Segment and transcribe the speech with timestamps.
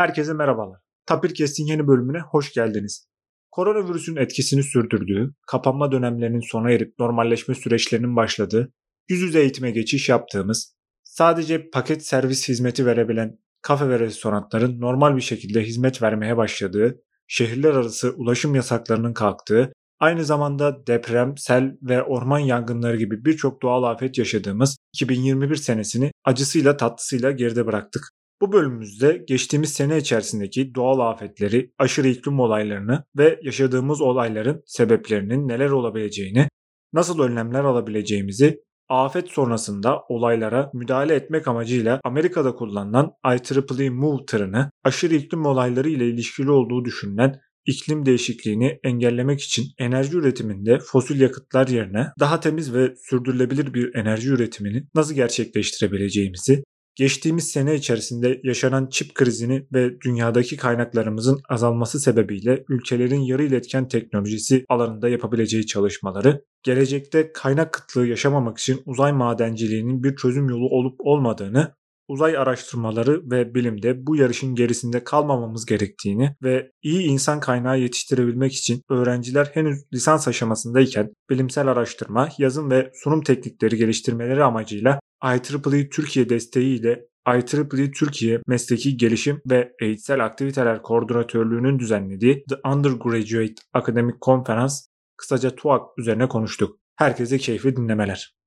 [0.00, 0.78] Herkese merhabalar.
[1.06, 3.08] Tapirkest'in yeni bölümüne hoş geldiniz.
[3.50, 8.72] Koronavirüsün etkisini sürdürdüğü, kapanma dönemlerinin sona erip normalleşme süreçlerinin başladığı,
[9.08, 15.20] yüz yüze eğitime geçiş yaptığımız, sadece paket servis hizmeti verebilen kafe ve restoranların normal bir
[15.20, 22.38] şekilde hizmet vermeye başladığı, şehirler arası ulaşım yasaklarının kalktığı, aynı zamanda deprem, sel ve orman
[22.38, 28.19] yangınları gibi birçok doğal afet yaşadığımız 2021 senesini acısıyla tatlısıyla geride bıraktık.
[28.40, 35.70] Bu bölümümüzde geçtiğimiz sene içerisindeki doğal afetleri, aşırı iklim olaylarını ve yaşadığımız olayların sebeplerinin neler
[35.70, 36.48] olabileceğini,
[36.92, 45.14] nasıl önlemler alabileceğimizi, afet sonrasında olaylara müdahale etmek amacıyla Amerika'da kullanılan IEEE MOVE tırını aşırı
[45.14, 52.06] iklim olayları ile ilişkili olduğu düşünülen iklim değişikliğini engellemek için enerji üretiminde fosil yakıtlar yerine
[52.20, 56.64] daha temiz ve sürdürülebilir bir enerji üretimini nasıl gerçekleştirebileceğimizi,
[57.00, 64.64] geçtiğimiz sene içerisinde yaşanan çip krizini ve dünyadaki kaynaklarımızın azalması sebebiyle ülkelerin yarı iletken teknolojisi
[64.68, 71.74] alanında yapabileceği çalışmaları, gelecekte kaynak kıtlığı yaşamamak için uzay madenciliğinin bir çözüm yolu olup olmadığını
[72.10, 78.82] uzay araştırmaları ve bilimde bu yarışın gerisinde kalmamamız gerektiğini ve iyi insan kaynağı yetiştirebilmek için
[78.90, 87.00] öğrenciler henüz lisans aşamasındayken bilimsel araştırma, yazım ve sunum teknikleri geliştirmeleri amacıyla IEEE Türkiye desteğiyle
[87.28, 94.74] IEEE Türkiye Mesleki Gelişim ve Eğitsel Aktiviteler Koordinatörlüğü'nün düzenlediği The Undergraduate Academic Conference
[95.16, 96.76] kısaca TUAC üzerine konuştuk.
[96.96, 98.39] Herkese keyifli dinlemeler.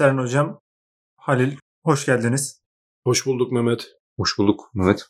[0.00, 0.60] Seren Hocam,
[1.16, 2.60] Halil hoş geldiniz.
[3.04, 3.88] Hoş bulduk Mehmet.
[4.16, 5.06] Hoş bulduk Mehmet.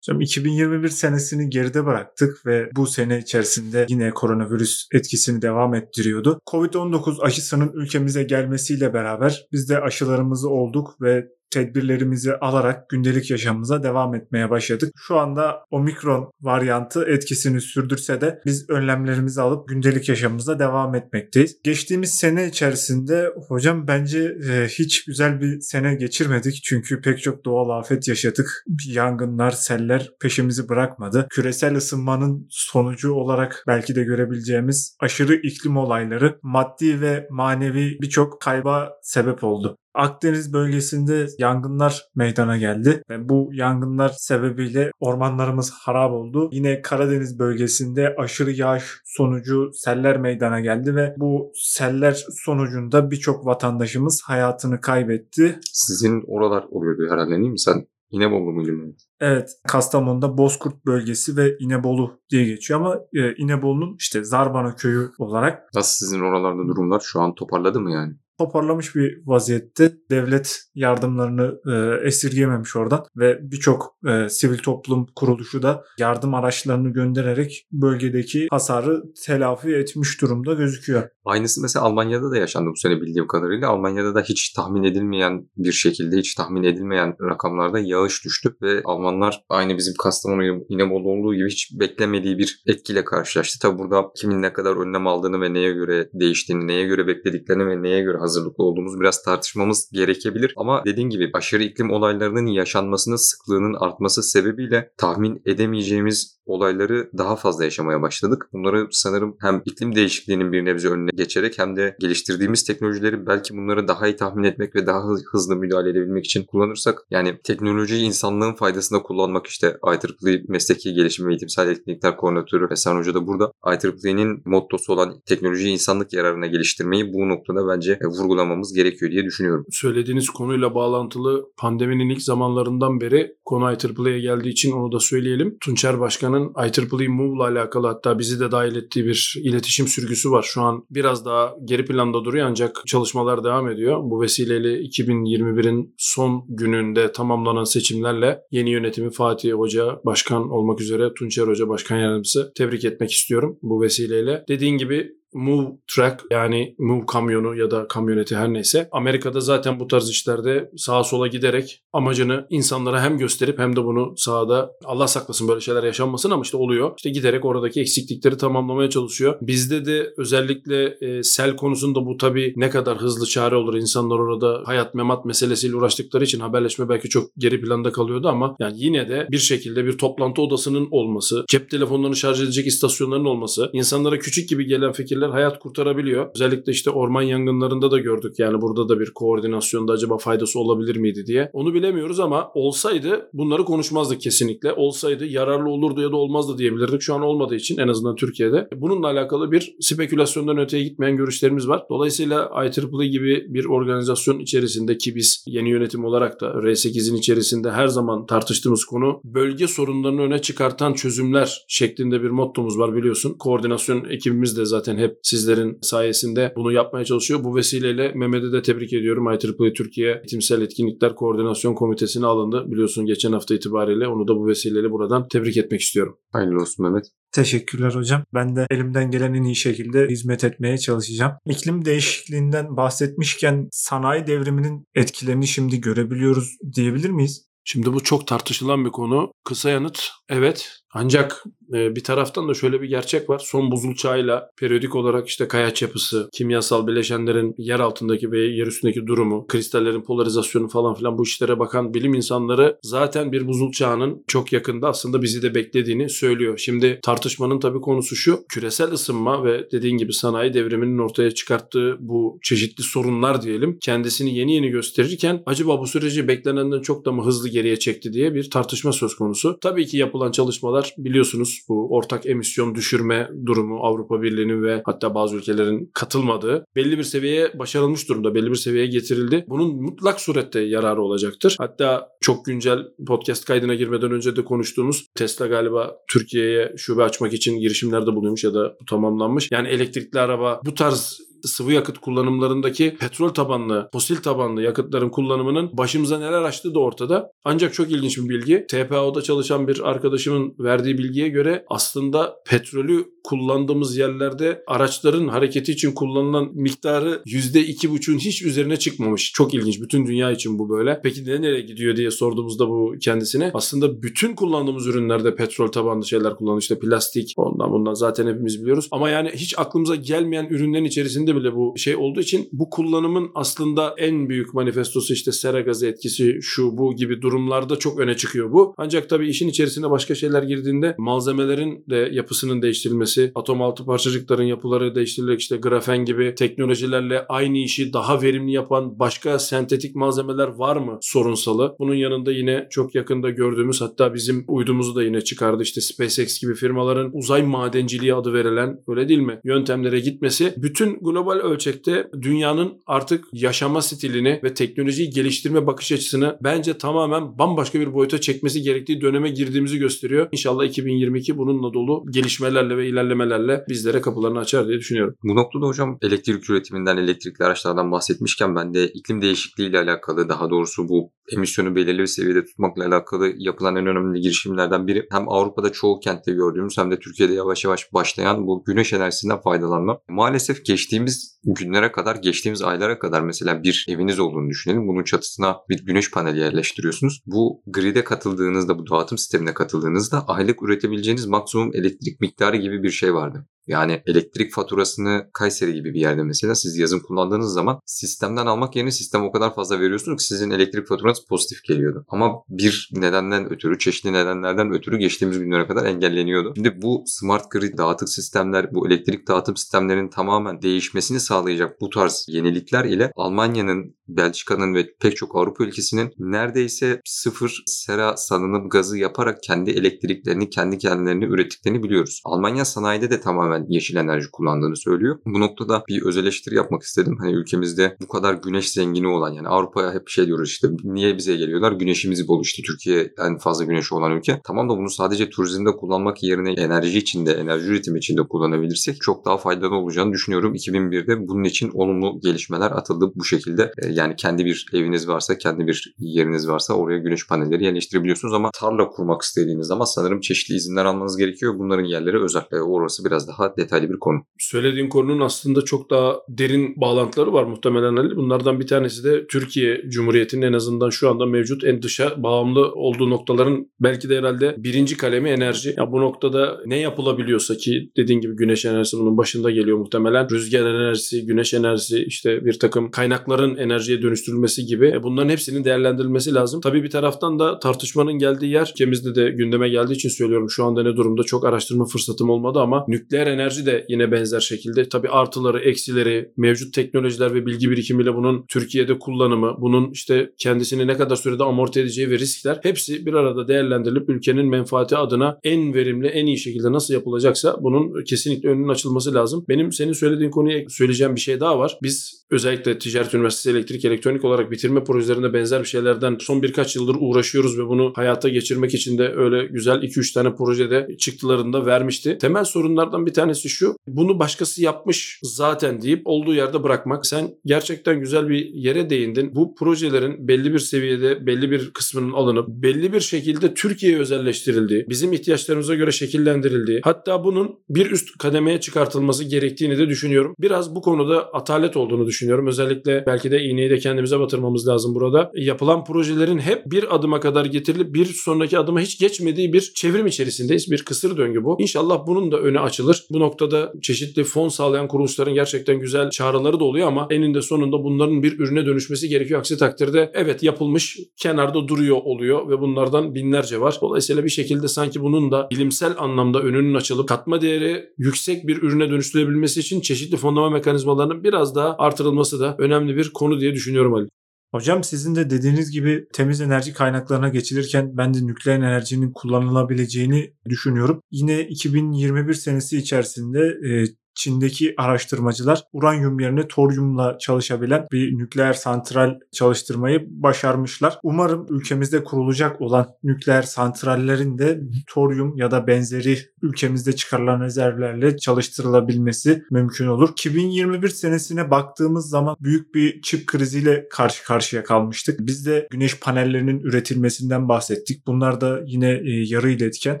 [0.00, 6.40] Hocam 2021 senesini geride bıraktık ve bu sene içerisinde yine koronavirüs etkisini devam ettiriyordu.
[6.46, 14.14] Covid-19 aşısının ülkemize gelmesiyle beraber biz de aşılarımızı olduk ve tedbirlerimizi alarak gündelik yaşamımıza devam
[14.14, 14.92] etmeye başladık.
[14.96, 21.56] Şu anda omikron varyantı etkisini sürdürse de biz önlemlerimizi alıp gündelik yaşamımıza devam etmekteyiz.
[21.64, 26.60] Geçtiğimiz sene içerisinde hocam bence e, hiç güzel bir sene geçirmedik.
[26.64, 28.64] Çünkü pek çok doğal afet yaşadık.
[28.86, 31.26] Yangınlar, seller peşimizi bırakmadı.
[31.30, 38.92] Küresel ısınmanın sonucu olarak belki de görebileceğimiz aşırı iklim olayları maddi ve manevi birçok kayba
[39.02, 39.76] sebep oldu.
[39.94, 46.48] Akdeniz bölgesinde yangınlar meydana geldi ve bu yangınlar sebebiyle ormanlarımız harap oldu.
[46.52, 54.22] Yine Karadeniz bölgesinde aşırı yağış sonucu seller meydana geldi ve bu seller sonucunda birçok vatandaşımız
[54.26, 55.58] hayatını kaybetti.
[55.72, 57.60] Sizin oralar oluyordu herhalde değil mi?
[57.60, 58.96] Sen İnebolu muydun?
[59.20, 59.50] Evet.
[59.68, 65.74] Kastamonu'da Bozkurt bölgesi ve İnebolu diye geçiyor ama e, İnebolu'nun işte Zarbana köyü olarak.
[65.74, 67.00] Nasıl sizin oralarda durumlar?
[67.04, 68.14] Şu an toparladı mı yani?
[68.38, 69.92] Toparlamış bir vaziyette.
[70.10, 77.66] Devlet yardımlarını e, esirgememiş oradan ve birçok e, sivil toplum kuruluşu da yardım araçlarını göndererek
[77.72, 81.08] bölgedeki hasarı telafi etmiş durumda gözüküyor.
[81.24, 83.68] Aynısı mesela Almanya'da da yaşandı bu sene bildiğim kadarıyla.
[83.68, 89.44] Almanya'da da hiç tahmin edilmeyen bir şekilde hiç tahmin edilmeyen rakamlarda yağış düştü ve Almanlar
[89.48, 93.58] aynı bizim Kastamonu İnebolu olduğu gibi hiç beklemediği bir etkiyle karşılaştı.
[93.62, 97.82] Tabi burada kimin ne kadar önlem aldığını ve neye göre değiştiğini, neye göre beklediklerini ve
[97.82, 100.54] neye göre hazırlıklı olduğumuz biraz tartışmamız gerekebilir.
[100.56, 107.64] Ama dediğin gibi aşırı iklim olaylarının yaşanmasının sıklığının artması sebebiyle tahmin edemeyeceğimiz olayları daha fazla
[107.64, 108.48] yaşamaya başladık.
[108.52, 113.88] Bunları sanırım hem iklim değişikliğinin bir nebze önüne geçerek hem de geliştirdiğimiz teknolojileri belki bunları
[113.88, 115.02] daha iyi tahmin etmek ve daha
[115.32, 121.30] hızlı müdahale edebilmek için kullanırsak yani teknolojiyi insanlığın faydasında kullanmak işte IEEE Mesleki Gelişim ve
[121.30, 127.28] Eğitimsel Etkinlikler Koordinatörü Esen Hoca da burada IEEE'nin mottosu olan teknolojiyi insanlık yararına geliştirmeyi bu
[127.28, 129.64] noktada bence vurgulamamız gerekiyor diye düşünüyorum.
[129.70, 135.56] Söylediğiniz konuyla bağlantılı pandeminin ilk zamanlarından beri konu IEEE'ye geldiği için onu da söyleyelim.
[135.60, 140.42] Tunçer Başkan'ın IEEE Move ile alakalı hatta bizi de dahil ettiği bir iletişim sürgüsü var.
[140.42, 144.00] Şu an biraz daha geri planda duruyor ancak çalışmalar devam ediyor.
[144.02, 151.46] Bu vesileyle 2021'in son gününde tamamlanan seçimlerle yeni yönetimi Fatih Hoca başkan olmak üzere Tunçer
[151.46, 154.44] Hoca başkan yardımcısı tebrik etmek istiyorum bu vesileyle.
[154.48, 159.86] Dediğin gibi Move Truck yani Move kamyonu ya da kamyoneti her neyse Amerika'da zaten bu
[159.86, 165.48] tarz işlerde sağa sola giderek amacını insanlara hem gösterip hem de bunu sahada Allah saklasın
[165.48, 166.92] böyle şeyler yaşanmasın ama işte oluyor.
[166.96, 169.38] İşte giderek oradaki eksiklikleri tamamlamaya çalışıyor.
[169.40, 173.74] Bizde de özellikle e, sel konusunda bu tabii ne kadar hızlı çare olur.
[173.74, 178.74] İnsanlar orada hayat memat meselesiyle uğraştıkları için haberleşme belki çok geri planda kalıyordu ama yani
[178.76, 184.18] yine de bir şekilde bir toplantı odasının olması, cep telefonlarını şarj edecek istasyonların olması, insanlara
[184.18, 186.30] küçük gibi gelen fikirler hayat kurtarabiliyor.
[186.34, 188.38] Özellikle işte orman yangınlarında da gördük.
[188.38, 191.50] Yani burada da bir koordinasyonda acaba faydası olabilir miydi diye.
[191.52, 194.72] Onu bilemiyoruz ama olsaydı bunları konuşmazdık kesinlikle.
[194.72, 197.02] Olsaydı yararlı olurdu ya da olmazdı diyebilirdik.
[197.02, 198.68] Şu an olmadığı için en azından Türkiye'de.
[198.76, 201.82] Bununla alakalı bir spekülasyondan öteye gitmeyen görüşlerimiz var.
[201.90, 207.88] Dolayısıyla IEEE gibi bir organizasyon içerisinde ki biz yeni yönetim olarak da R8'in içerisinde her
[207.88, 213.34] zaman tartıştığımız konu bölge sorunlarını öne çıkartan çözümler şeklinde bir mottomuz var biliyorsun.
[213.38, 217.44] Koordinasyon ekibimiz de zaten hep sizlerin sayesinde bunu yapmaya çalışıyor.
[217.44, 219.26] Bu vesileyle Mehmet'i de tebrik ediyorum.
[219.32, 222.64] IEEE Türkiye Eğitimsel Etkinlikler Koordinasyon Komitesi'ne alındı.
[222.66, 226.18] Biliyorsun geçen hafta itibariyle onu da bu vesileyle buradan tebrik etmek istiyorum.
[226.32, 227.04] Hayırlı olsun Mehmet.
[227.32, 228.24] Teşekkürler hocam.
[228.34, 231.32] Ben de elimden gelen en iyi şekilde hizmet etmeye çalışacağım.
[231.46, 237.48] İklim değişikliğinden bahsetmişken sanayi devriminin etkilerini şimdi görebiliyoruz diyebilir miyiz?
[237.64, 239.32] Şimdi bu çok tartışılan bir konu.
[239.44, 240.72] Kısa yanıt evet.
[240.94, 241.44] Ancak
[241.74, 243.38] e, bir taraftan da şöyle bir gerçek var.
[243.44, 249.06] Son buzul çağıyla periyodik olarak işte kayaç yapısı, kimyasal bileşenlerin yer altındaki ve yer üstündeki
[249.06, 254.52] durumu, kristallerin polarizasyonu falan filan bu işlere bakan bilim insanları zaten bir buzul çağının çok
[254.52, 256.58] yakında aslında bizi de beklediğini söylüyor.
[256.58, 258.44] Şimdi tartışmanın tabii konusu şu.
[258.48, 264.54] Küresel ısınma ve dediğin gibi sanayi devriminin ortaya çıkarttığı bu çeşitli sorunlar diyelim kendisini yeni
[264.54, 268.92] yeni gösterirken acaba bu süreci beklenenden çok da mı hızlı geriye çekti diye bir tartışma
[268.92, 269.58] söz konusu.
[269.60, 275.36] Tabii ki yapılan çalışmalar biliyorsunuz bu ortak emisyon düşürme durumu Avrupa Birliği'nin ve hatta bazı
[275.36, 278.34] ülkelerin katılmadığı belli bir seviyeye başarılmış durumda.
[278.34, 279.44] Belli bir seviyeye getirildi.
[279.48, 281.56] Bunun mutlak surette yararı olacaktır.
[281.58, 287.58] Hatta çok güncel podcast kaydına girmeden önce de konuştuğumuz Tesla galiba Türkiye'ye şube açmak için
[287.58, 289.48] girişimlerde bulunuyormuş ya da bu tamamlanmış.
[289.52, 296.18] Yani elektrikli araba bu tarz sıvı yakıt kullanımlarındaki petrol tabanlı, fosil tabanlı yakıtların kullanımının başımıza
[296.18, 297.30] neler açtığı da ortada.
[297.44, 298.66] Ancak çok ilginç bir bilgi.
[298.70, 306.50] TPAO'da çalışan bir arkadaşımın verdiği bilgiye göre aslında petrolü kullandığımız yerlerde araçların hareketi için kullanılan
[306.54, 309.32] miktarı %2,5'un hiç üzerine çıkmamış.
[309.34, 309.80] Çok ilginç.
[309.80, 311.00] Bütün dünya için bu böyle.
[311.02, 313.50] Peki ne nereye gidiyor diye sorduğumuzda bu kendisine.
[313.54, 316.62] Aslında bütün kullandığımız ürünlerde petrol tabanlı şeyler kullanılıyor.
[316.62, 318.88] İşte plastik ondan bundan zaten hepimiz biliyoruz.
[318.90, 323.94] Ama yani hiç aklımıza gelmeyen ürünlerin içerisinde bile bu şey olduğu için bu kullanımın aslında
[323.98, 328.74] en büyük manifestosu işte sera gazı etkisi şu bu gibi durumlarda çok öne çıkıyor bu.
[328.76, 334.94] Ancak tabii işin içerisine başka şeyler girdiğinde malzemelerin de yapısının değiştirilmesi, atom altı parçacıkların yapıları
[334.94, 340.98] değiştirilerek işte grafen gibi teknolojilerle aynı işi daha verimli yapan başka sentetik malzemeler var mı
[341.00, 341.76] sorunsalı.
[341.78, 346.54] Bunun yanında yine çok yakında gördüğümüz hatta bizim uydumuzu da yine çıkardı işte SpaceX gibi
[346.54, 349.40] firmaların uzay madenciliği adı verilen öyle değil mi?
[349.44, 356.78] Yöntemlere gitmesi bütün global ölçekte dünyanın artık yaşama stilini ve teknolojiyi geliştirme bakış açısını bence
[356.78, 360.28] tamamen bambaşka bir boyuta çekmesi gerektiği döneme girdiğimizi gösteriyor.
[360.32, 365.14] İnşallah 2022 bununla dolu gelişmelerle ve ilerlemelerle bizlere kapılarını açar diye düşünüyorum.
[365.24, 370.50] Bu noktada hocam elektrik üretiminden, elektrikli araçlardan bahsetmişken ben de iklim değişikliği ile alakalı daha
[370.50, 375.72] doğrusu bu emisyonu belirli bir seviyede tutmakla alakalı yapılan en önemli girişimlerden biri hem Avrupa'da
[375.72, 380.00] çoğu kentte gördüğümüz hem de Türkiye'de yavaş yavaş başlayan bu güneş enerjisinden faydalanma.
[380.08, 384.88] Maalesef geçtiğimiz günlere kadar, geçtiğimiz aylara kadar mesela bir eviniz olduğunu düşünelim.
[384.88, 387.22] Bunun çatısına bir güneş paneli yerleştiriyorsunuz.
[387.26, 393.14] Bu grid'e katıldığınızda, bu dağıtım sistemine katıldığınızda aylık üretebileceğiniz maksimum elektrik miktarı gibi bir şey
[393.14, 393.46] vardı.
[393.68, 398.90] Yani elektrik faturasını Kayseri gibi bir yerde mesela siz yazın kullandığınız zaman sistemden almak yerine
[398.90, 402.04] sistem o kadar fazla veriyorsunuz ki sizin elektrik faturanız pozitif geliyordu.
[402.08, 406.52] Ama bir nedenden ötürü, çeşitli nedenlerden ötürü geçtiğimiz günlere kadar engelleniyordu.
[406.54, 412.26] Şimdi bu smart grid dağıtık sistemler, bu elektrik dağıtım sistemlerinin tamamen değişmesini sağlayacak bu tarz
[412.28, 419.42] yenilikler ile Almanya'nın, Belçika'nın ve pek çok Avrupa ülkesinin neredeyse sıfır sera salınım gazı yaparak
[419.42, 422.22] kendi elektriklerini, kendi kendilerini ürettiklerini biliyoruz.
[422.24, 425.18] Almanya sanayide de tamamen yeşil enerji kullandığını söylüyor.
[425.26, 427.16] Bu noktada bir öz eleştiri yapmak istedim.
[427.20, 431.36] Hani ülkemizde bu kadar güneş zengini olan yani Avrupa'ya hep şey diyoruz işte niye bize
[431.36, 431.72] geliyorlar?
[431.72, 434.40] Güneşimiz bol işte Türkiye en fazla güneşi olan ülke.
[434.44, 439.38] Tamam da bunu sadece turizmde kullanmak yerine enerji içinde, enerji üretimi içinde kullanabilirsek çok daha
[439.38, 440.54] faydalı olacağını düşünüyorum.
[440.54, 443.72] 2001'de bunun için olumlu gelişmeler atıldı bu şekilde.
[443.90, 448.88] Yani kendi bir eviniz varsa, kendi bir yeriniz varsa oraya güneş panelleri yerleştirebiliyorsunuz ama tarla
[448.88, 451.58] kurmak istediğiniz zaman sanırım çeşitli izinler almanız gerekiyor.
[451.58, 452.42] Bunların yerleri özel.
[452.52, 454.18] Orası biraz daha detaylı bir konu.
[454.38, 458.16] Söylediğin konunun aslında çok daha derin bağlantıları var muhtemelen Ali.
[458.16, 463.10] Bunlardan bir tanesi de Türkiye Cumhuriyeti'nin en azından şu anda mevcut en dışa bağımlı olduğu
[463.10, 465.74] noktaların belki de herhalde birinci kalemi enerji.
[465.76, 470.30] Ya bu noktada ne yapılabiliyorsa ki dediğin gibi güneş enerjisi bunun başında geliyor muhtemelen.
[470.30, 476.34] Rüzgar enerjisi, güneş enerjisi işte bir takım kaynakların enerjiye dönüştürülmesi gibi e, bunların hepsinin değerlendirilmesi
[476.34, 476.60] lazım.
[476.60, 480.82] Tabii bir taraftan da tartışmanın geldiği yer ülkemizde de gündeme geldiği için söylüyorum şu anda
[480.82, 485.60] ne durumda çok araştırma fırsatım olmadı ama nükleer enerji de yine benzer şekilde tabii artıları,
[485.60, 491.44] eksileri, mevcut teknolojiler ve bilgi birikimiyle bunun Türkiye'de kullanımı, bunun işte kendisini ne kadar sürede
[491.44, 496.38] amorti edeceği ve riskler hepsi bir arada değerlendirilip ülkenin menfaati adına en verimli, en iyi
[496.38, 499.44] şekilde nasıl yapılacaksa bunun kesinlikle önünün açılması lazım.
[499.48, 501.78] Benim senin söylediğin konuya söyleyeceğim bir şey daha var.
[501.82, 506.96] Biz özellikle Ticaret Üniversitesi Elektrik Elektronik olarak bitirme projelerinde benzer bir şeylerden son birkaç yıldır
[507.00, 512.18] uğraşıyoruz ve bunu hayata geçirmek için de öyle güzel 2-3 tane projede çıktılarında vermişti.
[512.18, 513.76] Temel sorunlardan bir tanesi şu.
[513.88, 517.06] Bunu başkası yapmış zaten deyip olduğu yerde bırakmak.
[517.06, 519.34] Sen gerçekten güzel bir yere değindin.
[519.34, 525.12] Bu projelerin belli bir seviyede belli bir kısmının alınıp belli bir şekilde Türkiye'ye özelleştirildiği, bizim
[525.12, 530.34] ihtiyaçlarımıza göre şekillendirildiği, hatta bunun bir üst kademeye çıkartılması gerektiğini de düşünüyorum.
[530.40, 532.46] Biraz bu konuda atalet olduğunu düşünüyorum.
[532.46, 535.32] Özellikle belki de iğneyi de kendimize batırmamız lazım burada.
[535.34, 540.70] Yapılan projelerin hep bir adıma kadar getirilip bir sonraki adıma hiç geçmediği bir çevrim içerisindeyiz.
[540.70, 541.56] Bir kısır döngü bu.
[541.60, 543.06] İnşallah bunun da önü açılır.
[543.10, 548.22] Bu noktada çeşitli fon sağlayan kuruluşların gerçekten güzel çağrıları da oluyor ama eninde sonunda bunların
[548.22, 549.40] bir ürüne dönüşmesi gerekiyor.
[549.40, 553.78] Aksi takdirde evet yapılmış kenarda duruyor oluyor ve bunlardan binlerce var.
[553.80, 558.90] Dolayısıyla bir şekilde sanki bunun da bilimsel anlamda önünün açılıp katma değeri yüksek bir ürüne
[558.90, 564.08] dönüştürülebilmesi için çeşitli fonlama mekanizmalarının biraz daha artırılması da önemli bir konu diye düşünüyorum Ali.
[564.52, 571.02] Hocam sizin de dediğiniz gibi temiz enerji kaynaklarına geçilirken ben de nükleer enerjinin kullanılabileceğini düşünüyorum.
[571.10, 573.84] Yine 2021 senesi içerisinde e,
[574.18, 580.98] Çin'deki araştırmacılar uranyum yerine toryumla çalışabilen bir nükleer santral çalıştırmayı başarmışlar.
[581.02, 589.44] Umarım ülkemizde kurulacak olan nükleer santrallerin de toryum ya da benzeri ülkemizde çıkarılan rezervlerle çalıştırılabilmesi
[589.50, 590.10] mümkün olur.
[590.12, 595.20] 2021 senesine baktığımız zaman büyük bir çip kriziyle karşı karşıya kalmıştık.
[595.20, 598.06] Biz de güneş panellerinin üretilmesinden bahsettik.
[598.06, 600.00] Bunlar da yine e, yarı iletken.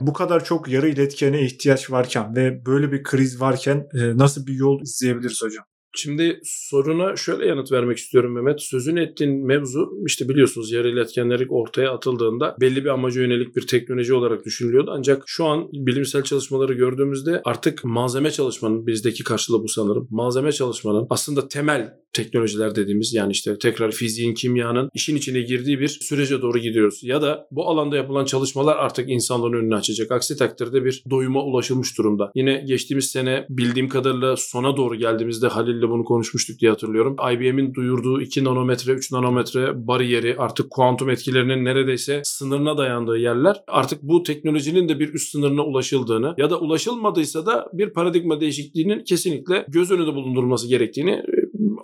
[0.00, 4.54] Bu kadar çok yarı iletkene ihtiyaç varken ve böyle bir kriz varken e, nasıl bir
[4.54, 5.64] yol izleyebiliriz hocam?
[5.96, 8.60] Şimdi soruna şöyle yanıt vermek istiyorum Mehmet.
[8.62, 14.14] Sözün ettiğin mevzu işte biliyorsunuz yarı iletkenleri ortaya atıldığında belli bir amaca yönelik bir teknoloji
[14.14, 14.90] olarak düşünülüyordu.
[14.94, 20.08] Ancak şu an bilimsel çalışmaları gördüğümüzde artık malzeme çalışmanın bizdeki karşılığı bu sanırım.
[20.10, 25.88] Malzeme çalışmanın aslında temel teknolojiler dediğimiz yani işte tekrar fiziğin, kimyanın işin içine girdiği bir
[25.88, 27.00] sürece doğru gidiyoruz.
[27.02, 30.10] Ya da bu alanda yapılan çalışmalar artık insanların önünü açacak.
[30.10, 32.30] Aksi takdirde bir doyuma ulaşılmış durumda.
[32.34, 35.48] Yine geçtiğimiz sene bildiğim kadarıyla sona doğru geldiğimizde
[35.86, 37.16] Halil'le bunu konuşmuştuk diye hatırlıyorum.
[37.32, 44.02] IBM'in duyurduğu 2 nanometre, 3 nanometre bariyeri artık kuantum etkilerinin neredeyse sınırına dayandığı yerler artık
[44.02, 49.66] bu teknolojinin de bir üst sınırına ulaşıldığını ya da ulaşılmadıysa da bir paradigma değişikliğinin kesinlikle
[49.68, 51.22] göz önünde bulundurulması gerektiğini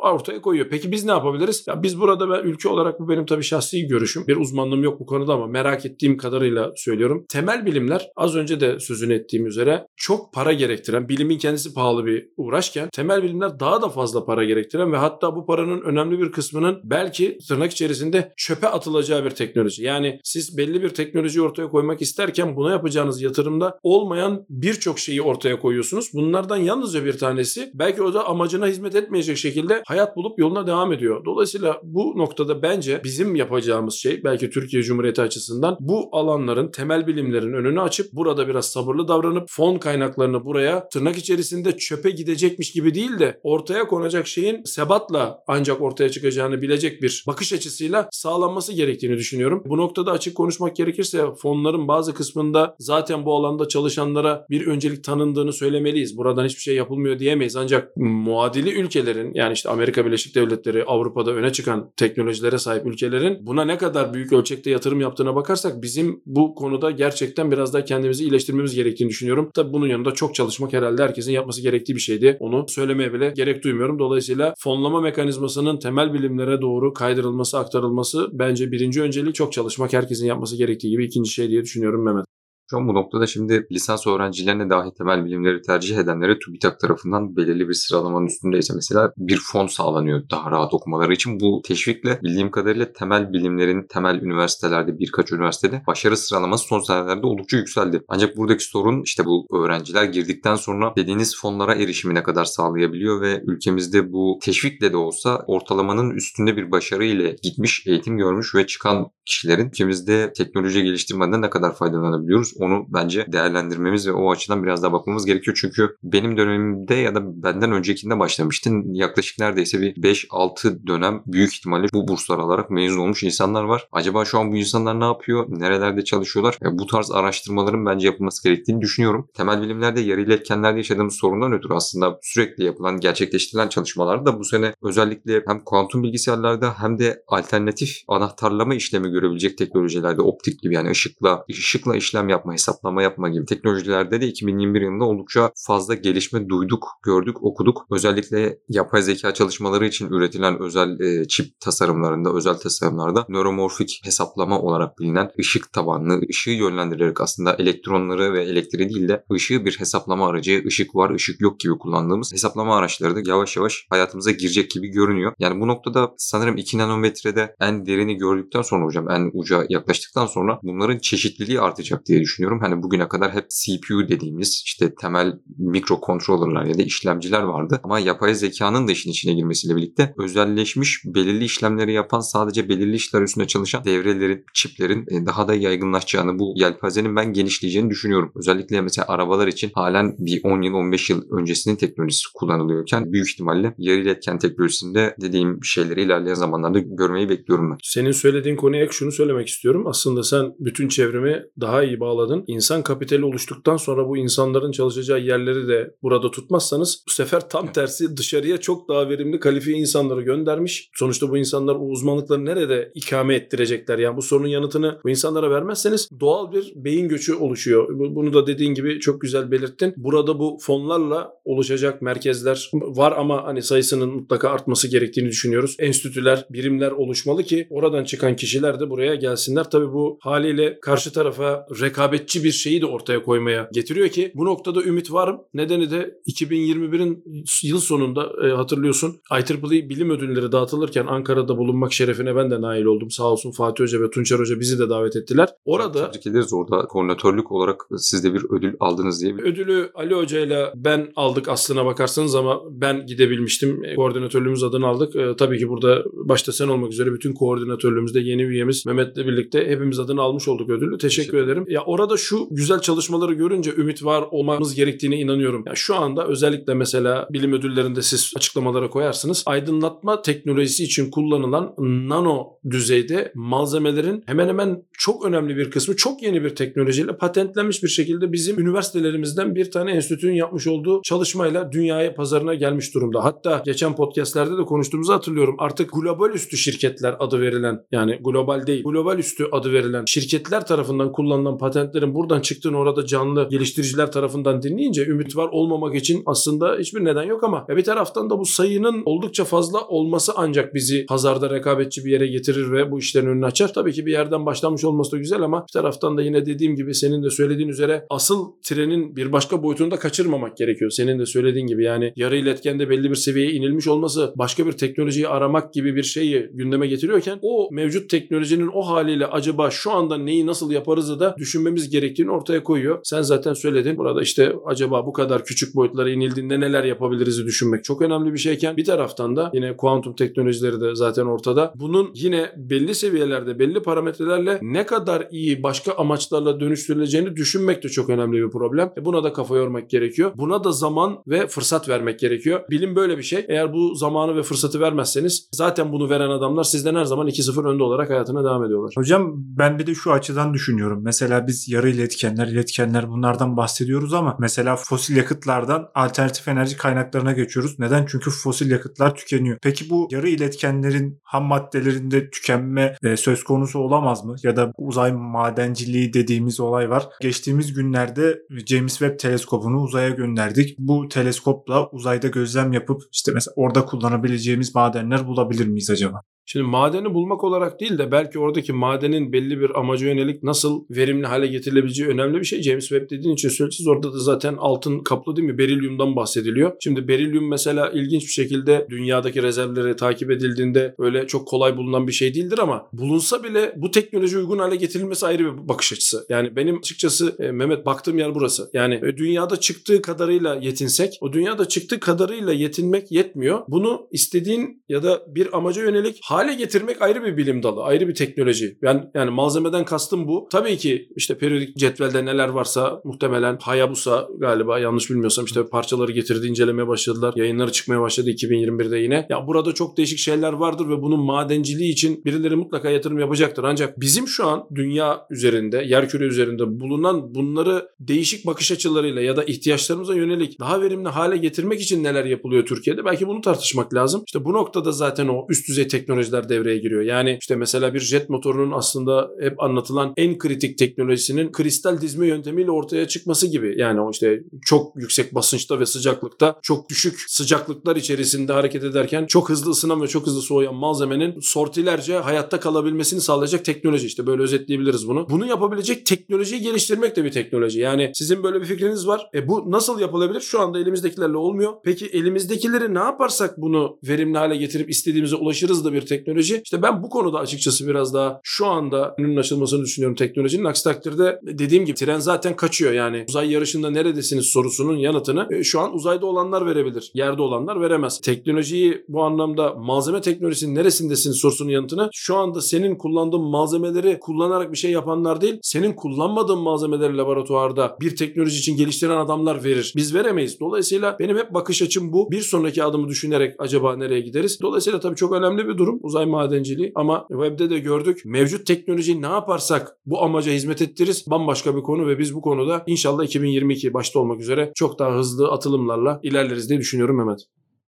[0.03, 0.67] ortaya koyuyor.
[0.71, 1.65] Peki biz ne yapabiliriz?
[1.69, 4.27] Ya biz burada ben ülke olarak bu benim tabii şahsi görüşüm.
[4.27, 7.25] Bir uzmanlığım yok bu konuda ama merak ettiğim kadarıyla söylüyorum.
[7.29, 12.29] Temel bilimler az önce de sözünü ettiğim üzere çok para gerektiren, bilimin kendisi pahalı bir
[12.37, 16.81] uğraşken temel bilimler daha da fazla para gerektiren ve hatta bu paranın önemli bir kısmının
[16.85, 19.85] belki tırnak içerisinde çöpe atılacağı bir teknoloji.
[19.85, 25.59] Yani siz belli bir teknoloji ortaya koymak isterken buna yapacağınız yatırımda olmayan birçok şeyi ortaya
[25.59, 26.11] koyuyorsunuz.
[26.15, 30.93] Bunlardan yalnızca bir tanesi belki o da amacına hizmet etmeyecek şekilde hayat bulup yoluna devam
[30.93, 31.25] ediyor.
[31.25, 37.53] Dolayısıyla bu noktada bence bizim yapacağımız şey belki Türkiye Cumhuriyeti açısından bu alanların temel bilimlerin
[37.53, 43.19] önünü açıp burada biraz sabırlı davranıp fon kaynaklarını buraya tırnak içerisinde çöpe gidecekmiş gibi değil
[43.19, 49.63] de ortaya konacak şeyin sebatla ancak ortaya çıkacağını bilecek bir bakış açısıyla sağlanması gerektiğini düşünüyorum.
[49.67, 55.53] Bu noktada açık konuşmak gerekirse fonların bazı kısmında zaten bu alanda çalışanlara bir öncelik tanındığını
[55.53, 56.17] söylemeliyiz.
[56.17, 57.57] Buradan hiçbir şey yapılmıyor diyemeyiz.
[57.57, 63.65] Ancak muadili ülkelerin yani işte Amerika Birleşik Devletleri Avrupa'da öne çıkan teknolojilere sahip ülkelerin buna
[63.65, 68.75] ne kadar büyük ölçekte yatırım yaptığına bakarsak bizim bu konuda gerçekten biraz daha kendimizi iyileştirmemiz
[68.75, 69.51] gerektiğini düşünüyorum.
[69.55, 72.37] Tabi bunun yanında çok çalışmak herhalde herkesin yapması gerektiği bir şeydi.
[72.41, 73.99] Onu söylemeye bile gerek duymuyorum.
[73.99, 80.57] Dolayısıyla fonlama mekanizmasının temel bilimlere doğru kaydırılması, aktarılması bence birinci öncelik çok çalışmak herkesin yapması
[80.57, 82.42] gerektiği gibi ikinci şey diye düşünüyorum Mehmet.
[82.75, 87.75] An bu noktada şimdi lisans öğrencilerine dahi temel bilimleri tercih edenlere TÜBİTAK tarafından belirli bir
[87.75, 91.41] sıralamanın üstündeyse mesela bir fon sağlanıyor daha rahat okumaları için.
[91.41, 97.57] Bu teşvikle bildiğim kadarıyla temel bilimlerin temel üniversitelerde birkaç üniversitede başarı sıralaması son senelerde oldukça
[97.57, 98.03] yükseldi.
[98.09, 104.13] Ancak buradaki sorun işte bu öğrenciler girdikten sonra dediğiniz fonlara erişimine kadar sağlayabiliyor ve ülkemizde
[104.13, 109.67] bu teşvikle de olsa ortalamanın üstünde bir başarı ile gitmiş, eğitim görmüş ve çıkan kişilerin
[109.67, 115.27] ülkemizde teknoloji geliştirmeden ne kadar faydalanabiliyoruz onu bence değerlendirmemiz ve o açıdan biraz daha bakmamız
[115.27, 115.57] gerekiyor.
[115.61, 118.95] Çünkü benim dönemimde ya da benden öncekinde başlamıştın.
[118.95, 123.89] Yaklaşık neredeyse bir 5-6 dönem büyük ihtimalle bu burslar alarak mezun olmuş insanlar var.
[123.93, 125.47] Acaba şu an bu insanlar ne yapıyor?
[125.49, 126.59] Nerelerde çalışıyorlar?
[126.63, 129.29] E, bu tarz araştırmaların bence yapılması gerektiğini düşünüyorum.
[129.35, 134.75] Temel bilimlerde yarı iletkenlerde yaşadığımız sorundan ötürü aslında sürekli yapılan, gerçekleştirilen çalışmalar da bu sene
[134.83, 141.45] özellikle hem kuantum bilgisayarlarda hem de alternatif anahtarlama işlemi görebilecek teknolojilerde optik gibi yani ışıkla
[141.51, 147.87] ışıkla işlem hesaplama yapma gibi teknolojilerde de 2021 yılında oldukça fazla gelişme duyduk, gördük, okuduk.
[147.91, 154.99] Özellikle yapay zeka çalışmaları için üretilen özel e, çip tasarımlarında, özel tasarımlarda nöromorfik hesaplama olarak
[154.99, 160.63] bilinen ışık tabanlı, ışığı yönlendirerek aslında elektronları ve elektriği değil de ışığı bir hesaplama aracı,
[160.67, 165.33] ışık var, ışık yok gibi kullandığımız hesaplama araçları da yavaş yavaş hayatımıza girecek gibi görünüyor.
[165.39, 170.61] Yani bu noktada sanırım 2 nanometrede en derini gördükten sonra hocam en uca yaklaştıktan sonra
[170.63, 172.32] bunların çeşitliliği artacak diye düşünüyorum.
[172.61, 177.81] Hani bugüne kadar hep CPU dediğimiz işte temel mikrokontrollerler ya da işlemciler vardı.
[177.83, 183.23] Ama yapay zekanın da işin içine girmesiyle birlikte özelleşmiş belirli işlemleri yapan sadece belirli işler
[183.23, 188.33] üstünde çalışan devrelerin, çiplerin e, daha da yaygınlaşacağını, bu yelpazenin ben genişleyeceğini düşünüyorum.
[188.37, 193.75] Özellikle mesela arabalar için halen bir 10 yıl 15 yıl öncesinin teknolojisi kullanılıyorken büyük ihtimalle
[193.79, 197.77] yarı iletken teknolojisinde dediğim şeyleri ilerleyen zamanlarda görmeyi bekliyorum ben.
[197.83, 199.87] Senin söylediğin konuya ek şunu söylemek istiyorum.
[199.87, 202.22] Aslında sen bütün çevremi daha iyi bağladın.
[202.47, 208.17] İnsan kapitali oluştuktan sonra bu insanların çalışacağı yerleri de burada tutmazsanız bu sefer tam tersi
[208.17, 210.91] dışarıya çok daha verimli kalifiye insanları göndermiş.
[210.95, 213.99] Sonuçta bu insanlar o uzmanlıkları nerede ikame ettirecekler?
[213.99, 217.89] Yani bu sorunun yanıtını bu insanlara vermezseniz doğal bir beyin göçü oluşuyor.
[217.91, 219.95] Bunu da dediğin gibi çok güzel belirttin.
[219.97, 225.77] Burada bu fonlarla oluşacak merkezler var ama hani sayısının mutlaka artması gerektiğini düşünüyoruz.
[225.79, 229.71] Enstitüler, birimler oluşmalı ki oradan çıkan kişiler de buraya gelsinler.
[229.71, 231.67] Tabii bu haliyle karşı tarafa
[232.13, 235.37] rekabetçi bir şeyi de ortaya koymaya getiriyor ki bu noktada ümit var.
[235.55, 237.25] Nedeni de 2021'in
[237.63, 243.11] yıl sonunda e, hatırlıyorsun IEEE bilim ödülleri dağıtılırken Ankara'da bulunmak şerefine ben de nail oldum.
[243.11, 245.49] Sağ olsun Fatih Hoca ve Tunçer Hoca bizi de davet ettiler.
[245.65, 249.35] Orada Tebrik ederiz orada koordinatörlük olarak siz de bir ödül aldınız diye.
[249.35, 253.85] ödülü Ali Hoca ile ben aldık aslına bakarsanız ama ben gidebilmiştim.
[253.85, 255.17] E, Koordinatörlüğümüz adını aldık.
[255.17, 259.99] E, tabii ki burada başta sen olmak üzere bütün koordinatörlüğümüzde yeni üyemiz Mehmet'le birlikte hepimiz
[259.99, 260.99] adını almış olduk ödülü.
[260.99, 261.65] Teşekkür Teşekkür ederim.
[261.69, 265.65] Ya orada şu güzel çalışmaları görünce ümit var olmamız gerektiğine inanıyorum.
[265.67, 269.43] Ya şu anda özellikle mesela bilim ödüllerinde siz açıklamalara koyarsınız.
[269.47, 276.45] Aydınlatma teknolojisi için kullanılan nano düzeyde malzemelerin hemen hemen çok önemli bir kısmı çok yeni
[276.45, 282.55] bir teknolojiyle patentlenmiş bir şekilde bizim üniversitelerimizden bir tane enstitünün yapmış olduğu çalışmayla dünyaya pazarına
[282.55, 283.25] gelmiş durumda.
[283.25, 285.57] Hatta geçen podcastlerde de konuştuğumuzu hatırlıyorum.
[285.59, 291.13] Artık global üstü şirketler adı verilen yani global değil global üstü adı verilen şirketler tarafından
[291.13, 291.59] kullanılan
[291.93, 297.23] patentlerin buradan çıktığını orada canlı geliştiriciler tarafından dinleyince ümit var olmamak için aslında hiçbir neden
[297.23, 302.11] yok ama bir taraftan da bu sayının oldukça fazla olması ancak bizi pazarda rekabetçi bir
[302.11, 303.73] yere getirir ve bu işlerin önünü açar.
[303.75, 306.95] Tabii ki bir yerden başlanmış olması da güzel ama bir taraftan da yine dediğim gibi
[306.95, 310.91] senin de söylediğin üzere asıl trenin bir başka boyutunu da kaçırmamak gerekiyor.
[310.91, 315.29] Senin de söylediğin gibi yani yarı iletkende belli bir seviyeye inilmiş olması başka bir teknolojiyi
[315.29, 320.47] aramak gibi bir şeyi gündeme getiriyorken o mevcut teknolojinin o haliyle acaba şu anda neyi
[320.47, 322.99] nasıl yaparız da düşünmemiz gerektiğini ortaya koyuyor.
[323.05, 323.99] Sen zaten söyledin.
[323.99, 328.77] Burada işte acaba bu kadar küçük boyutlara inildiğinde neler yapabiliriz düşünmek çok önemli bir şeyken
[328.77, 331.73] bir taraftan da yine kuantum teknolojileri de zaten ortada.
[331.77, 338.11] Bunun yine belli seviyelerde belli parametrelerle ne kadar iyi başka amaçlarla dönüştürüleceğini düşünmek de çok
[338.11, 338.93] önemli bir problem.
[338.97, 340.33] E buna da kafa yormak gerekiyor.
[340.37, 342.61] Buna da zaman ve fırsat vermek gerekiyor.
[342.71, 343.47] Bilim böyle bir şey.
[343.49, 347.83] Eğer bu zamanı ve fırsatı vermezseniz zaten bunu veren adamlar sizden her zaman 2-0 önde
[347.83, 348.93] olarak hayatına devam ediyorlar.
[348.97, 351.01] Hocam ben bir de şu açıdan düşünüyorum.
[351.05, 357.79] Mesela biz yarı iletkenler, iletkenler bunlardan bahsediyoruz ama mesela fosil yakıtlardan alternatif enerji kaynaklarına geçiyoruz.
[357.79, 358.07] Neden?
[358.07, 359.59] Çünkü fosil yakıtlar tükeniyor.
[359.63, 364.37] Peki bu yarı iletkenlerin ham maddelerinde tükenme e, söz konusu olamaz mı?
[364.43, 367.09] Ya da uzay madenciliği dediğimiz olay var.
[367.21, 370.79] Geçtiğimiz günlerde James Webb teleskopunu uzaya gönderdik.
[370.79, 376.23] Bu teleskopla uzayda gözlem yapıp işte mesela orada kullanabileceğimiz madenler bulabilir miyiz acaba?
[376.47, 381.27] Şimdi madeni bulmak olarak değil de belki oradaki madenin belli bir amaca yönelik nasıl verimli
[381.27, 382.63] hale getirilebileceği önemli bir şey.
[382.63, 383.89] James Webb dediğin için söyleyeceğiz.
[383.89, 385.59] Orada da zaten altın kaplı değil mi?
[385.59, 386.73] Berilyumdan bahsediliyor.
[386.81, 392.13] Şimdi berilyum mesela ilginç bir şekilde dünyadaki rezervleri takip edildiğinde öyle çok kolay bulunan bir
[392.13, 396.27] şey değildir ama bulunsa bile bu teknoloji uygun hale getirilmesi ayrı bir bakış açısı.
[396.29, 398.71] Yani benim açıkçası e, Mehmet baktığım yer burası.
[398.73, 403.61] Yani e, dünyada çıktığı kadarıyla yetinsek o dünyada çıktığı kadarıyla yetinmek yetmiyor.
[403.69, 408.15] Bunu istediğin ya da bir amaca yönelik hale getirmek ayrı bir bilim dalı, ayrı bir
[408.15, 408.79] teknoloji.
[408.83, 410.49] Yani, yani malzemeden kastım bu.
[410.53, 416.47] Tabii ki işte periyodik cetvelde neler varsa muhtemelen Hayabusa galiba yanlış bilmiyorsam işte parçaları getirdi,
[416.47, 417.35] incelemeye başladılar.
[417.37, 419.27] Yayınları çıkmaya başladı 2021'de yine.
[419.31, 423.65] Ya burada çok değişik şeyler vardır ve bunun madenciliği için birileri mutlaka yatırım yapacaktır.
[423.65, 429.45] Ancak bizim şu an dünya üzerinde, yerküre üzerinde bulunan bunları değişik bakış açılarıyla ya da
[429.45, 433.05] ihtiyaçlarımıza yönelik daha verimli hale getirmek için neler yapılıyor Türkiye'de?
[433.05, 434.23] Belki bunu tartışmak lazım.
[434.27, 435.89] İşte bu noktada zaten o üst düzey
[436.23, 437.03] teknolojiler devreye giriyor.
[437.03, 442.71] Yani işte mesela bir jet motorunun aslında hep anlatılan en kritik teknolojisinin kristal dizme yöntemiyle
[442.71, 443.75] ortaya çıkması gibi.
[443.77, 449.51] Yani o işte çok yüksek basınçta ve sıcaklıkta çok düşük sıcaklıklar içerisinde hareket ederken çok
[449.51, 454.07] hızlı ısınan ve çok hızlı soğuyan malzemenin sortilerce hayatta kalabilmesini sağlayacak teknoloji.
[454.07, 455.27] İşte böyle özetleyebiliriz bunu.
[455.31, 457.81] Bunu yapabilecek teknolojiyi geliştirmek de bir teknoloji.
[457.81, 459.27] Yani sizin böyle bir fikriniz var.
[459.35, 460.41] E bu nasıl yapılabilir?
[460.41, 461.73] Şu anda elimizdekilerle olmuyor.
[461.85, 466.61] Peki elimizdekileri ne yaparsak bunu verimli hale getirip istediğimize ulaşırız da bir teknoloji.
[466.65, 470.65] İşte ben bu konuda açıkçası biraz daha şu anda önünün açılmasını düşünüyorum teknolojinin.
[470.65, 472.93] Aksi takdirde dediğim gibi tren zaten kaçıyor.
[472.93, 477.11] Yani uzay yarışında neredesiniz sorusunun yanıtını e, şu an uzayda olanlar verebilir.
[477.15, 478.21] Yerde olanlar veremez.
[478.21, 484.77] Teknolojiyi bu anlamda malzeme teknolojisinin neresindesiniz sorusunun yanıtını şu anda senin kullandığın malzemeleri kullanarak bir
[484.77, 489.93] şey yapanlar değil, senin kullanmadığın malzemeleri laboratuvarda bir teknoloji için geliştiren adamlar verir.
[489.97, 490.61] Biz veremeyiz.
[490.61, 492.31] Dolayısıyla benim hep bakış açım bu.
[492.31, 494.59] Bir sonraki adımı düşünerek acaba nereye gideriz?
[494.63, 498.23] Dolayısıyla tabii çok önemli bir durum uzay madenciliği ama webde de gördük.
[498.25, 502.83] Mevcut teknolojiyi ne yaparsak bu amaca hizmet ettiririz bambaşka bir konu ve biz bu konuda
[502.87, 507.41] inşallah 2022 başta olmak üzere çok daha hızlı atılımlarla ilerleriz diye düşünüyorum Mehmet.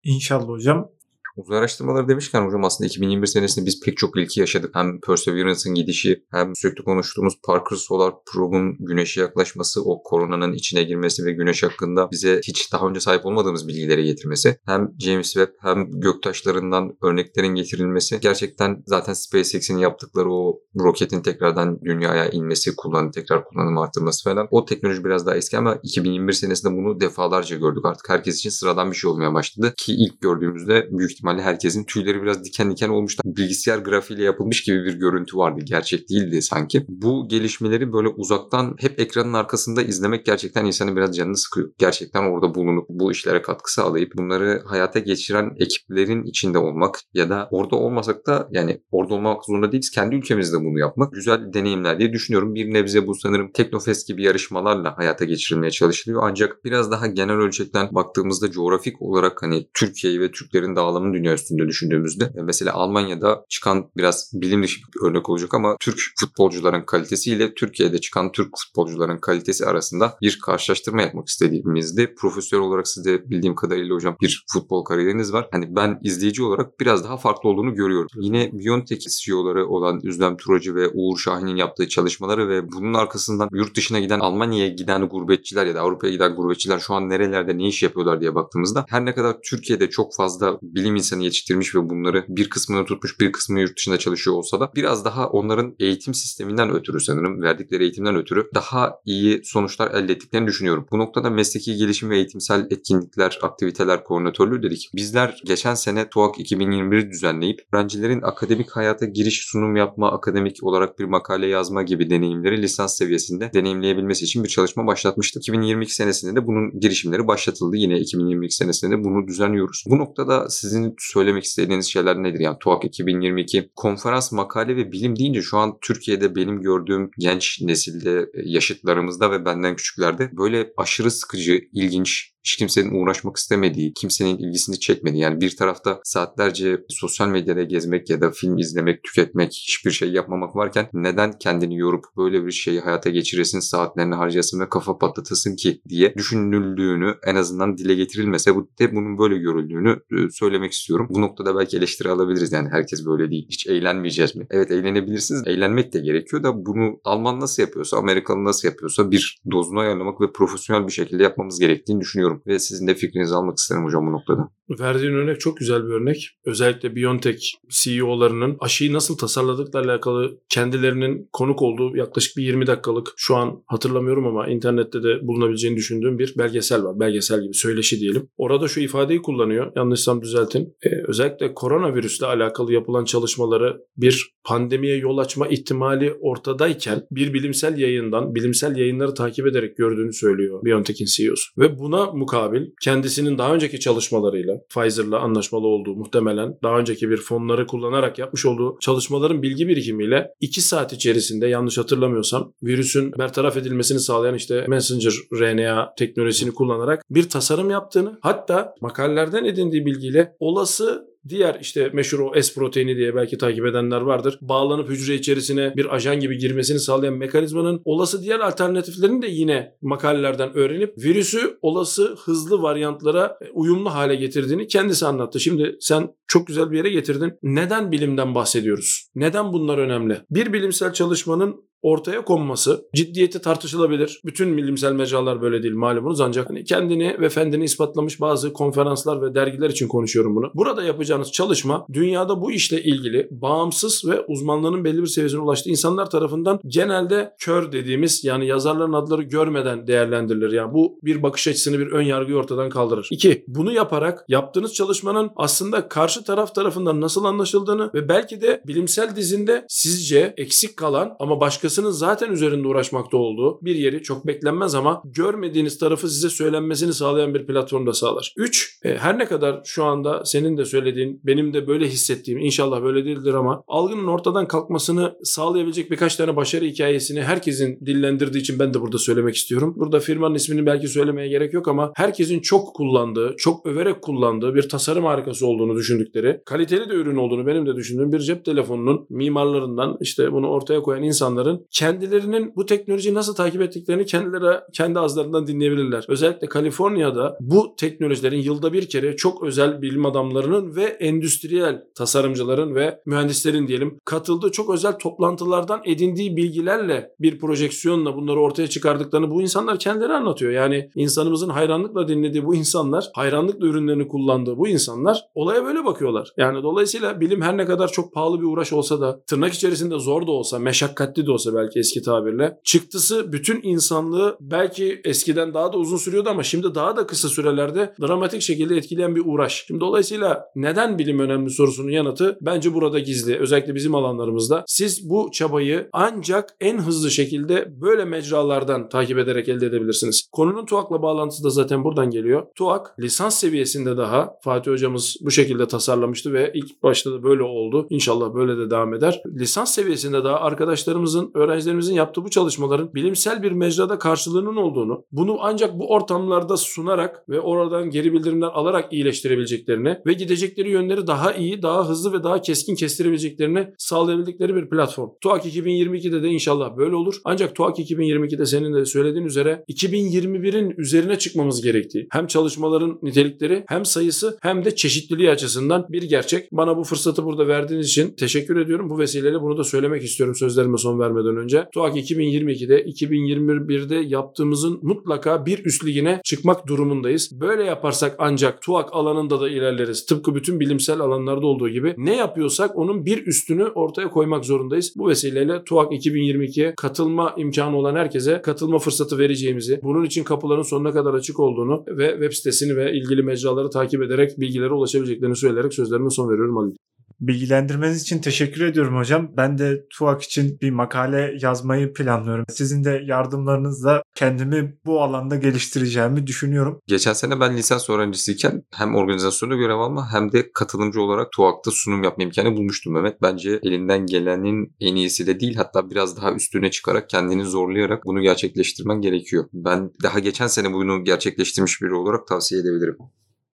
[0.03, 0.96] İnşallah hocam.
[1.37, 4.75] Uzay araştırmaları demişken hocam aslında 2021 senesinde biz pek çok ilki yaşadık.
[4.75, 11.25] Hem Perseverance'ın gidişi hem sürekli konuştuğumuz Parker Solar Probe'un güneşe yaklaşması, o koronanın içine girmesi
[11.25, 14.59] ve güneş hakkında bize hiç daha önce sahip olmadığımız bilgileri getirmesi.
[14.65, 18.19] Hem James Webb hem göktaşlarından örneklerin getirilmesi.
[18.21, 24.47] Gerçekten zaten SpaceX'in yaptıkları o roketin tekrardan dünyaya inmesi, kullanım tekrar kullanım arttırması falan.
[24.51, 27.85] O teknoloji biraz daha eski ama 2021 senesinde bunu defalarca gördük.
[27.85, 29.73] Artık herkes için sıradan bir şey olmaya başladı.
[29.77, 33.21] Ki ilk gördüğümüzde büyük ihtimalle herkesin tüyleri biraz diken diken olmuştu.
[33.25, 35.61] Bilgisayar grafiğiyle yapılmış gibi bir görüntü vardı.
[35.63, 36.85] Gerçek değildi sanki.
[36.87, 41.71] Bu gelişmeleri böyle uzaktan hep ekranın arkasında izlemek gerçekten insanın biraz canını sıkıyor.
[41.77, 47.47] Gerçekten orada bulunup bu işlere katkı sağlayıp bunları hayata geçiren ekiplerin içinde olmak ya da
[47.51, 49.91] orada olmasak da yani orada olmak zorunda değiliz.
[49.91, 52.55] Kendi ülkemizde bunu yapmak güzel deneyimler diye düşünüyorum.
[52.55, 56.21] Bir nebze bu sanırım Teknofest gibi yarışmalarla hayata geçirilmeye çalışılıyor.
[56.23, 61.67] Ancak biraz daha genel ölçekten baktığımızda coğrafik olarak hani Türkiye'yi ve Türklerin dağılımını dünya üstünde
[61.67, 67.53] düşündüğümüzde e, mesela Almanya'da çıkan biraz bilim dışı bir örnek olacak ama Türk futbolcuların kalitesiyle
[67.53, 73.95] Türkiye'de çıkan Türk futbolcuların kalitesi arasında bir karşılaştırma yapmak istediğimizde profesyonel olarak size bildiğim kadarıyla
[73.95, 75.47] hocam bir futbol kariyeriniz var.
[75.51, 78.07] Hani ben izleyici olarak biraz daha farklı olduğunu görüyorum.
[78.15, 83.75] Yine Biontech CEO'ları olan Üzlem Turacı ve Uğur Şahin'in yaptığı çalışmaları ve bunun arkasından yurt
[83.75, 87.83] dışına giden Almanya'ya giden gurbetçiler ya da Avrupa'ya giden gurbetçiler şu an nerelerde ne iş
[87.83, 92.49] yapıyorlar diye baktığımızda her ne kadar Türkiye'de çok fazla bilim insanı yetiştirmiş ve bunları bir
[92.49, 96.99] kısmını tutmuş bir kısmı yurt dışında çalışıyor olsa da biraz daha onların eğitim sisteminden ötürü
[96.99, 100.87] sanırım verdikleri eğitimden ötürü daha iyi sonuçlar elde ettiklerini düşünüyorum.
[100.91, 104.89] Bu noktada mesleki gelişim ve eğitimsel etkinlikler, aktiviteler koordinatörlüğü dedik.
[104.95, 111.05] Bizler geçen sene TUAK 2021 düzenleyip öğrencilerin akademik hayata giriş sunum yapma, akademik olarak bir
[111.05, 115.43] makale yazma gibi deneyimleri lisans seviyesinde deneyimleyebilmesi için bir çalışma başlatmıştık.
[115.43, 117.77] 2022 senesinde de bunun girişimleri başlatıldı.
[117.77, 119.83] Yine 2022 senesinde de bunu düzenliyoruz.
[119.89, 122.39] Bu noktada sizin söylemek istediğiniz şeyler nedir?
[122.39, 128.29] Yani TUAK 2022 konferans, makale ve bilim deyince şu an Türkiye'de benim gördüğüm genç nesilde,
[128.43, 135.21] yaşıtlarımızda ve benden küçüklerde böyle aşırı sıkıcı, ilginç, hiç kimsenin uğraşmak istemediği, kimsenin ilgisini çekmediği.
[135.21, 140.55] Yani bir tarafta saatlerce sosyal medyada gezmek ya da film izlemek, tüketmek, hiçbir şey yapmamak
[140.55, 145.81] varken neden kendini yorup böyle bir şeyi hayata geçiresin, saatlerini harcayasın ve kafa patlatasın ki
[145.89, 151.07] diye düşünüldüğünü en azından dile getirilmese bu de bunun böyle görüldüğünü e, söylemek istiyorum.
[151.09, 153.47] Bu noktada belki eleştiri alabiliriz yani herkes böyle değil.
[153.49, 154.47] Hiç eğlenmeyeceğiz mi?
[154.49, 155.43] Evet eğlenebilirsiniz.
[155.45, 160.31] Eğlenmek de gerekiyor da bunu Alman nasıl yapıyorsa, Amerikalı nasıl yapıyorsa bir dozunu ayarlamak ve
[160.31, 164.49] profesyonel bir şekilde yapmamız gerektiğini düşünüyorum ve sizin de fikrinizi almak isterim hocam bu noktada.
[164.69, 166.29] Verdiğin örnek çok güzel bir örnek.
[166.45, 173.35] Özellikle BioNTech CEO'larının aşıyı nasıl tasarladıkla alakalı kendilerinin konuk olduğu yaklaşık bir 20 dakikalık şu
[173.35, 176.99] an hatırlamıyorum ama internette de bulunabileceğini düşündüğüm bir belgesel var.
[176.99, 178.29] Belgesel gibi söyleşi diyelim.
[178.37, 179.71] Orada şu ifadeyi kullanıyor.
[179.75, 180.75] Yanlışsam düzeltin.
[180.83, 188.35] Ee, özellikle koronavirüsle alakalı yapılan çalışmaları bir pandemiye yol açma ihtimali ortadayken bir bilimsel yayından
[188.35, 191.61] bilimsel yayınları takip ederek gördüğünü söylüyor BioNTech'in CEO'su.
[191.61, 197.67] Ve buna mukabil kendisinin daha önceki çalışmalarıyla Pfizer'la anlaşmalı olduğu muhtemelen daha önceki bir fonları
[197.67, 204.35] kullanarak yapmış olduğu çalışmaların bilgi birikimiyle 2 saat içerisinde yanlış hatırlamıyorsam virüsün bertaraf edilmesini sağlayan
[204.35, 211.89] işte messenger RNA teknolojisini kullanarak bir tasarım yaptığını hatta makalelerden edindiği bilgiyle olası Diğer işte
[211.93, 214.37] meşhur o S proteini diye belki takip edenler vardır.
[214.41, 220.57] Bağlanıp hücre içerisine bir ajan gibi girmesini sağlayan mekanizmanın olası diğer alternatiflerini de yine makalelerden
[220.57, 225.39] öğrenip virüsü olası hızlı varyantlara uyumlu hale getirdiğini kendisi anlattı.
[225.39, 227.33] Şimdi sen çok güzel bir yere getirdin.
[227.43, 229.09] Neden bilimden bahsediyoruz?
[229.15, 230.21] Neden bunlar önemli?
[230.29, 234.21] Bir bilimsel çalışmanın ortaya konması ciddiyeti tartışılabilir.
[234.25, 239.35] Bütün bilimsel mecralar böyle değil malumunuz ancak hani kendini ve fendini ispatlamış bazı konferanslar ve
[239.35, 240.51] dergiler için konuşuyorum bunu.
[240.53, 246.09] Burada yapacağınız çalışma dünyada bu işle ilgili bağımsız ve uzmanlığının belli bir seviyesine ulaştığı insanlar
[246.09, 250.51] tarafından genelde kör dediğimiz yani yazarların adları görmeden değerlendirilir.
[250.51, 253.07] Yani bu bir bakış açısını bir ön yargıyı ortadan kaldırır.
[253.11, 259.15] İki, bunu yaparak yaptığınız çalışmanın aslında karşı taraf tarafından nasıl anlaşıldığını ve belki de bilimsel
[259.15, 264.75] dizinde sizce eksik kalan ama başkası başkasının zaten üzerinde uğraşmakta olduğu bir yeri çok beklenmez
[264.75, 268.33] ama görmediğiniz tarafı size söylenmesini sağlayan bir platform da sağlar.
[268.37, 268.79] 3.
[268.83, 273.05] E, her ne kadar şu anda senin de söylediğin, benim de böyle hissettiğim, inşallah böyle
[273.05, 278.81] değildir ama algının ortadan kalkmasını sağlayabilecek birkaç tane başarı hikayesini herkesin dillendirdiği için ben de
[278.81, 279.73] burada söylemek istiyorum.
[279.77, 284.69] Burada firmanın ismini belki söylemeye gerek yok ama herkesin çok kullandığı, çok överek kullandığı bir
[284.69, 289.97] tasarım harikası olduğunu düşündükleri, kaliteli de ürün olduğunu benim de düşündüğüm bir cep telefonunun mimarlarından
[290.01, 296.05] işte bunu ortaya koyan insanların kendilerinin bu teknolojiyi nasıl takip ettiklerini kendileri kendi ağızlarından dinleyebilirler.
[296.07, 303.01] Özellikle Kaliforniya'da bu teknolojilerin yılda bir kere çok özel bilim adamlarının ve endüstriyel tasarımcıların ve
[303.05, 309.79] mühendislerin diyelim katıldığı çok özel toplantılardan edindiği bilgilerle bir projeksiyonla bunları ortaya çıkardıklarını bu insanlar
[309.79, 310.51] kendileri anlatıyor.
[310.51, 316.31] Yani insanımızın hayranlıkla dinlediği bu insanlar, hayranlıkla ürünlerini kullandığı bu insanlar olaya böyle bakıyorlar.
[316.37, 320.27] Yani dolayısıyla bilim her ne kadar çok pahalı bir uğraş olsa da tırnak içerisinde zor
[320.27, 322.57] da olsa, meşakkatli de olsa belki eski tabirle.
[322.63, 327.93] Çıktısı bütün insanlığı belki eskiden daha da uzun sürüyordu ama şimdi daha da kısa sürelerde
[328.01, 329.63] dramatik şekilde etkileyen bir uğraş.
[329.67, 333.37] Şimdi dolayısıyla neden bilim önemli sorusunun yanıtı bence burada gizli.
[333.39, 334.63] Özellikle bizim alanlarımızda.
[334.67, 340.29] Siz bu çabayı ancak en hızlı şekilde böyle mecralardan takip ederek elde edebilirsiniz.
[340.31, 342.47] Konunun TUAK'la bağlantısı da zaten buradan geliyor.
[342.55, 347.87] TUAK lisans seviyesinde daha Fatih hocamız bu şekilde tasarlamıştı ve ilk başta da böyle oldu.
[347.89, 349.21] İnşallah böyle de devam eder.
[349.39, 355.79] Lisans seviyesinde daha arkadaşlarımızın öğrencilerimizin yaptığı bu çalışmaların bilimsel bir mecrada karşılığının olduğunu, bunu ancak
[355.79, 361.89] bu ortamlarda sunarak ve oradan geri bildirimler alarak iyileştirebileceklerini ve gidecekleri yönleri daha iyi, daha
[361.89, 365.09] hızlı ve daha keskin kestirebileceklerini sağlayabildikleri bir platform.
[365.21, 367.15] TUAK 2022'de de inşallah böyle olur.
[367.25, 373.85] Ancak TUAK 2022'de senin de söylediğin üzere 2021'in üzerine çıkmamız gerektiği hem çalışmaların nitelikleri hem
[373.85, 376.51] sayısı hem de çeşitliliği açısından bir gerçek.
[376.51, 378.89] Bana bu fırsatı burada verdiğiniz için teşekkür ediyorum.
[378.89, 381.65] Bu vesileyle bunu da söylemek istiyorum sözlerime son vermeden önce.
[381.73, 387.29] TUAK 2022'de 2021'de yaptığımızın mutlaka bir üst ligine çıkmak durumundayız.
[387.41, 390.05] Böyle yaparsak ancak TUAK alanında da ilerleriz.
[390.05, 394.93] Tıpkı bütün bilimsel alanlarda olduğu gibi ne yapıyorsak onun bir üstünü ortaya koymak zorundayız.
[394.97, 400.93] Bu vesileyle TUAK 2022'ye katılma imkanı olan herkese katılma fırsatı vereceğimizi, bunun için kapıların sonuna
[400.93, 406.09] kadar açık olduğunu ve web sitesini ve ilgili mecraları takip ederek bilgilere ulaşabileceklerini söyleyerek sözlerime
[406.09, 406.73] son veriyorum Ali.
[407.19, 409.31] Bilgilendirmeniz için teşekkür ediyorum hocam.
[409.37, 412.45] Ben de TUAK için bir makale yazmayı planlıyorum.
[412.49, 416.79] Sizin de yardımlarınızla kendimi bu alanda geliştireceğimi düşünüyorum.
[416.87, 422.03] Geçen sene ben lisans öğrencisiyken hem organizasyonda görev alma hem de katılımcı olarak TUAK'ta sunum
[422.03, 423.21] yapma imkanı bulmuştum Mehmet.
[423.21, 428.21] Bence elinden gelenin en iyisi de değil hatta biraz daha üstüne çıkarak kendini zorlayarak bunu
[428.21, 429.45] gerçekleştirmen gerekiyor.
[429.53, 432.97] Ben daha geçen sene bunu gerçekleştirmiş biri olarak tavsiye edebilirim.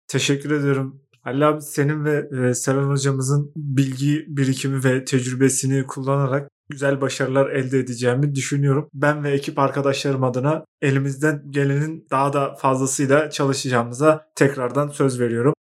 [0.08, 1.07] Teşekkür ediyorum.
[1.28, 7.78] Ali abi senin ve e, Seren hocamızın bilgi birikimi ve tecrübesini kullanarak güzel başarılar elde
[7.78, 8.88] edeceğimi düşünüyorum.
[8.94, 15.54] Ben ve ekip arkadaşlarım adına elimizden gelenin daha da fazlasıyla çalışacağımıza tekrardan söz veriyorum.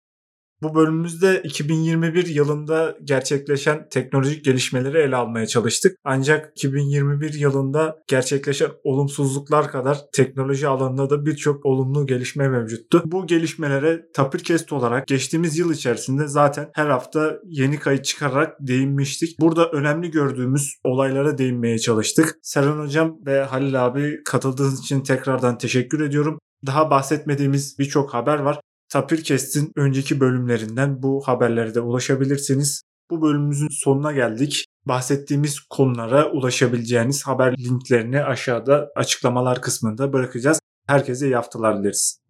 [0.62, 5.98] Bu bölümümüzde 2021 yılında gerçekleşen teknolojik gelişmeleri ele almaya çalıştık.
[6.04, 13.04] Ancak 2021 yılında gerçekleşen olumsuzluklar kadar teknoloji alanında da birçok olumlu gelişme mevcuttu.
[13.06, 19.40] Bu gelişmelere Tapircast olarak geçtiğimiz yıl içerisinde zaten her hafta yeni kayıt çıkararak değinmiştik.
[19.40, 22.40] Burada önemli gördüğümüz olaylara değinmeye çalıştık.
[22.42, 26.40] Seren Hocam ve Halil abi katıldığınız için tekrardan teşekkür ediyorum.
[26.66, 28.60] Daha bahsetmediğimiz birçok haber var.
[28.90, 32.82] Tapirkest'in önceki bölümlerinden bu haberlere de ulaşabilirsiniz.
[33.10, 34.66] Bu bölümümüzün sonuna geldik.
[34.86, 40.60] Bahsettiğimiz konulara ulaşabileceğiniz haber linklerini aşağıda açıklamalar kısmında bırakacağız.
[40.88, 42.25] Herkese iyi haftalar dileriz.